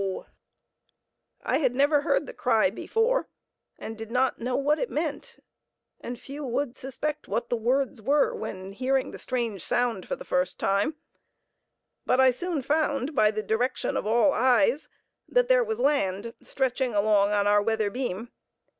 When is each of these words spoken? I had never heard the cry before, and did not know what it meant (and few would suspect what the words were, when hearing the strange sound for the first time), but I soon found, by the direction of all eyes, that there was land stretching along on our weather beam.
I 1.43 1.59
had 1.59 1.75
never 1.75 2.01
heard 2.01 2.25
the 2.25 2.33
cry 2.33 2.71
before, 2.71 3.27
and 3.77 3.95
did 3.95 4.09
not 4.09 4.39
know 4.39 4.55
what 4.55 4.79
it 4.79 4.89
meant 4.89 5.37
(and 5.99 6.19
few 6.19 6.43
would 6.43 6.75
suspect 6.75 7.27
what 7.27 7.49
the 7.51 7.55
words 7.55 8.01
were, 8.01 8.33
when 8.33 8.71
hearing 8.71 9.11
the 9.11 9.19
strange 9.19 9.63
sound 9.63 10.07
for 10.07 10.15
the 10.15 10.25
first 10.25 10.59
time), 10.59 10.95
but 12.03 12.19
I 12.19 12.31
soon 12.31 12.63
found, 12.63 13.13
by 13.13 13.29
the 13.29 13.43
direction 13.43 13.95
of 13.95 14.07
all 14.07 14.33
eyes, 14.33 14.89
that 15.29 15.49
there 15.49 15.63
was 15.63 15.79
land 15.79 16.33
stretching 16.41 16.95
along 16.95 17.31
on 17.33 17.45
our 17.45 17.61
weather 17.61 17.91
beam. 17.91 18.31